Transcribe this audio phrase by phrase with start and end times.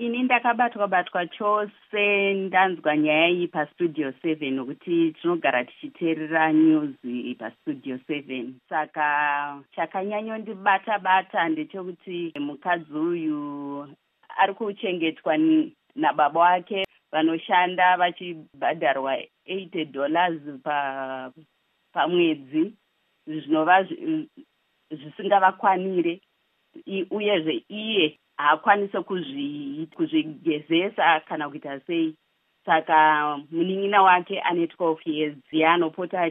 [0.00, 6.90] ini ndakabatwa batwa chose ndanzwa nyaya iyi pastudio seven nokuti tinogara tichiteerera news
[7.38, 8.54] pastudio seven.
[8.68, 13.88] Saka chakanyanyondibata bata ndechekuti mukadzi uyu
[14.36, 15.36] ari kuchengetwa
[15.94, 20.40] nababa wake vanoshanda vachibhadharwa eighty dollars
[21.92, 22.64] pamwedzi.
[22.64, 23.86] Pa zvinova
[24.90, 26.20] zvisingavakwanire.
[27.10, 29.00] Uyezve iye haakwanise
[29.96, 32.14] kuzvigezesa kana kuita sei.
[32.66, 36.30] Saka munin'ina wake ane twelve years ye anopota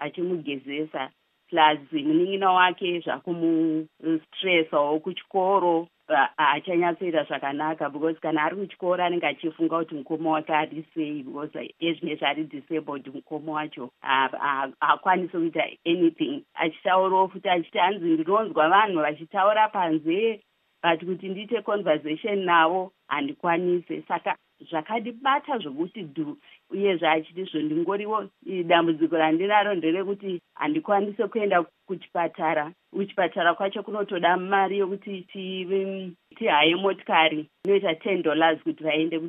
[0.00, 1.10] achimugezesa.
[1.48, 5.88] Plus munin'ina wake zvakumustressawo kuchikoro
[6.36, 12.26] haachanyatsoita zvakanaka because kana ari kuchikoro anenge achifunga kuti mukoma wake ari sei because ezvinezvi
[12.26, 16.42] ari disabled mukoma wacho haakwanisi kuita anything.
[16.54, 20.40] Achitaurawo futi achiti hanzi ndinonzwa vanhu vachitaura panze
[20.82, 24.36] but kuti ndiite conversation navo handikwanise saka
[24.70, 26.36] zvakandibata zvokuti dhu
[26.70, 28.28] uyezve achiti zvo ndingoriwo
[28.64, 32.72] dambudziko randinaro nderekuti handikwanise kuenda kuchipatara.
[32.92, 35.26] Kuchipatara kwacho kunotoda mari yokuti
[36.36, 39.20] tihaye motikari inoita ten dollars kuti vaende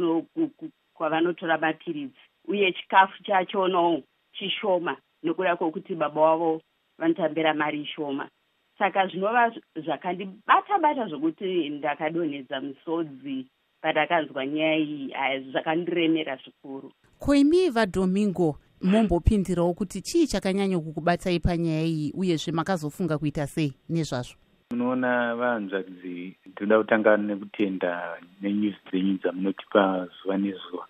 [0.93, 6.61] kwavanotora mapiritsi uye chikafu chachono chishoma nekuda kwokuti baba wavo
[6.97, 8.29] vanotambira mari shoma
[8.77, 13.45] saka zvinova zvakandibata bata zvokuti ndakadonhedza musodzi
[13.81, 15.13] pandakanzwa nyaya iyi
[15.51, 16.91] zvakandiremera zvikuru.
[17.19, 24.35] Koimi vadomingo mombopindirawo kuti chii chakanyanya kukubatsai panyaya iyi uyezve makazofunga kuita sei nezvazvo?
[24.71, 30.85] Munoona vahanzvadzi ndoda kutanga nekutenda nenyuzi dzenyu dzamunotipa zuva nezuva.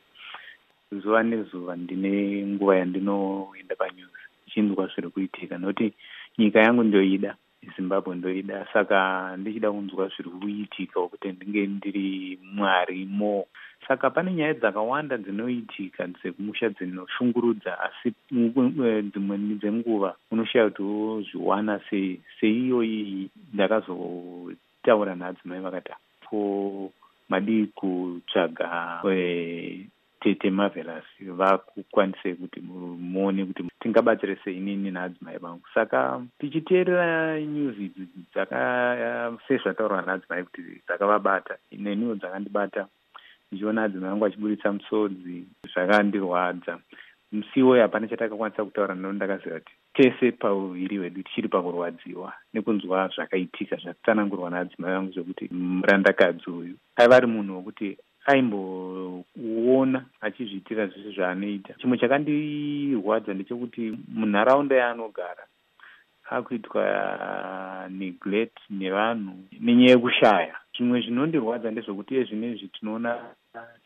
[0.92, 5.94] Zuva nezuva ndine nguva yandinoenda panyuzi ichinzwa zviri kuitika nokuti
[6.38, 7.36] nyika yangu ndoida
[7.76, 8.67] zimbabwe ndoida.
[8.73, 8.98] Saka
[9.38, 13.45] ndichida kunzwa zviri kuitika kuti ndinge ndiri mwari mo.
[13.88, 23.30] Saka pane nyaya dzakawanda dzinoitika dzekumusha dzinoshungurudza asi dzimweni dzenguva unoshaya kuti wozviwana sei seiyoyi
[23.54, 25.92] ndakazotaura naadzimai vakati
[26.30, 26.92] po
[27.30, 29.02] madii kutsvaga
[30.22, 31.05] tete marvelous.
[31.20, 35.61] Vakukwanise kuti muone kuti tingabatsire sei inini naadzimai vangu.
[35.73, 38.08] Saka tichiteerera news idzi
[39.47, 41.58] sezvataurwa naadzimai kuti dzakavabata.
[41.71, 42.87] Neniwo dzakandibata
[43.52, 46.77] ndichiona adzimai vangu achiburitsa musodzi zvakandirwadza.
[47.31, 54.49] Musiwo hapana chatakakwanisa kutaura nano ndakaziva kuti tese pauviri hwedu tichiri pakurwadziwa nekunzwa zvakaitika zvatsanangurwa
[54.49, 56.75] naadzimai vangu zvokuti murandakadzi uyu.
[56.95, 57.98] Aiva ari munhu wokuti
[59.81, 61.73] aimboona achizviitira zvese zvaanoita.
[61.80, 65.43] Chimwe chakandirwadza ndechekuti munharaunda yaanogara
[66.30, 70.55] akuitwa neglect nevanhu nenyaya yekushaya.
[70.75, 73.19] Zvimwe zvinondirwadza ndezvekuti iye zvinezvi tinoona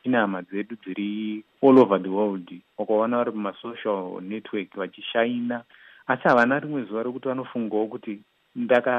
[0.04, 5.64] tine hama dzedu dziri all over the world wakaona vari kumasocial network vachishaina
[6.08, 8.22] asi havana rimwe zuva rekuti vanofungawo kuti
[8.56, 8.94] ndaka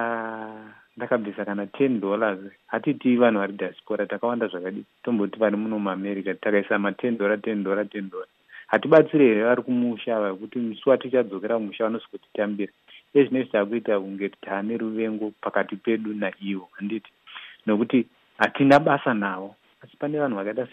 [0.96, 2.38] ndakabvisa kana ten dollars.
[2.66, 4.84] Hatiti vanhu vari diaspora takawanda zvakadi.
[5.04, 8.28] Tomboti vari muno muamerica takaisa maten dollar ten dollar ten dollar.
[8.66, 12.72] Hatibatsire here vari kumusha vakuti musi watichadzokera kumusha vanosokutitambira
[13.14, 17.10] ezvinezvi taakuita kunge taane ruvengo pakati pedu naivo handiti.
[17.66, 18.06] Nokuti
[18.38, 19.54] hatina basa navo.
[19.82, 20.66] Asi pane vanhu vakaita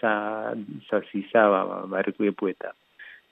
[0.90, 2.72] sasisa ava vari kuepweta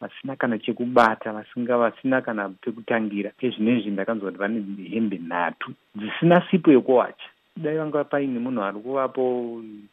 [0.02, 4.58] vasina kana chekubata vasinga vasina kana pekutangira ezvinezvi ndakanzwa kuti vane
[4.92, 7.28] hembe nhatu dzisina sipo yekuwacha.
[7.56, 9.22] Dai vanga paine munhu ari kuvapo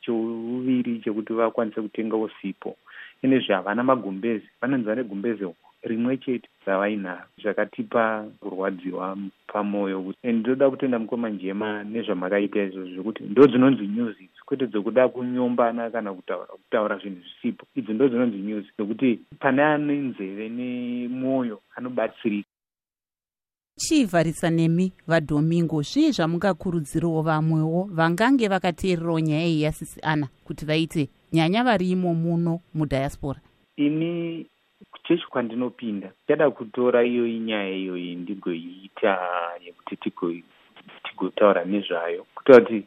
[0.01, 2.75] cheuviri chekuti vakwanise kutengawo sipo.
[3.23, 5.45] Inezvi havana magumbezi vanonzi vane gumbezi
[5.83, 13.87] rimwe chete dzavainaro zvakatipa kurwadziwa pamwoyo ndoda kutenda mukoma njema nezvamakaita izvozvo zvekuti ndo dzinonzi
[13.87, 19.19] news idzi kwete dzekuda kunyombana kana kutaura kutaura zvinhu zvisipo idzi ndo dzinonzi news dzekuti
[19.39, 22.49] pane ane nzeve nemwoyo anobatsirika.
[23.77, 31.63] Chiivharisa nemi vadomingo zvii zvamungakurudzirawo vamwewo vangange vakateererawo nyaya iyi yasisi ana kuti vaite nyanya
[31.63, 33.39] vari imo muno mudhiaspora
[33.77, 34.45] ini
[35.03, 39.19] chechi kwandinopinda tichada kutora iyoyi nyaya iyoyi ndigoiita
[39.65, 40.11] yekuti
[41.03, 42.25] tigotaura nezvayo.
[42.35, 42.83] Kutaura kuti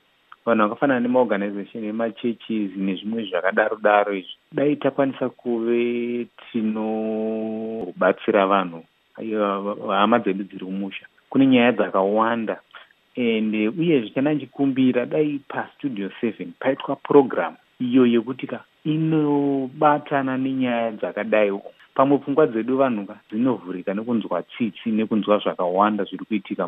[0.47, 4.37] vanhu vakafanana nemaorganization emachechis nezvimwe zvakadaro daro izvi.
[4.53, 8.85] Dai takwanisa kuve tinobatsira vanhu
[9.89, 11.07] hama dzedu dziri kumusha.
[11.31, 12.61] Kune nyaya dzakawanda
[13.17, 21.71] and uyezve chana ndichikumbira dai pastudio seven paitwa program iyo yekuti ka inobatana nenyaya dzakadaiwo
[21.95, 26.67] pamwe pfungwa dzedu vanhuka dzinovhurika nekunzwa tsitsi nekunzwa zvakawanda zviri kuitika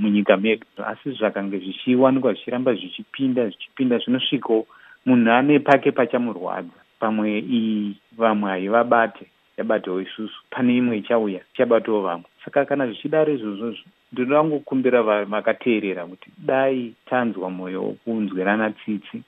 [0.00, 0.66] munyika medu.
[0.86, 4.66] Asi zvakange zvichiwanikwa zvichiramba zvichipinda zvichipinda zvinosvikawo.
[5.06, 9.26] Munhu ane pake pachamurwadza pamwe iyi vamwe haivabate
[9.56, 10.40] yabatewo isusu.
[10.50, 12.26] Pane imwe ichauya ichabatawo vamwe.
[12.44, 19.22] Saka kana zvichidaro izvozvozvo ndinoda kungokumbira vakateerera kuti dai tanzwa mwoyo wokunzwirana tsitsi